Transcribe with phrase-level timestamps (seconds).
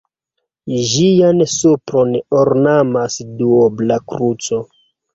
[0.93, 4.65] Ĝian supron ornamas duobla kruco.